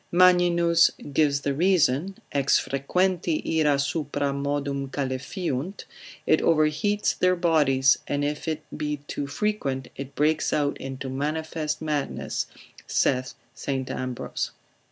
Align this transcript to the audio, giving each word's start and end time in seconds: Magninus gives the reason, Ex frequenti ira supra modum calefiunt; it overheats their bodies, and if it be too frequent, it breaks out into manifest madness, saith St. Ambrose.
Magninus 0.11 0.89
gives 1.13 1.41
the 1.41 1.53
reason, 1.53 2.17
Ex 2.31 2.59
frequenti 2.59 3.59
ira 3.59 3.77
supra 3.77 4.33
modum 4.33 4.89
calefiunt; 4.89 5.83
it 6.25 6.41
overheats 6.41 7.15
their 7.19 7.35
bodies, 7.35 7.99
and 8.07 8.25
if 8.25 8.47
it 8.47 8.63
be 8.75 8.97
too 9.07 9.27
frequent, 9.27 9.89
it 9.95 10.15
breaks 10.15 10.51
out 10.51 10.75
into 10.79 11.07
manifest 11.07 11.83
madness, 11.83 12.47
saith 12.87 13.35
St. 13.53 13.91
Ambrose. 13.91 14.49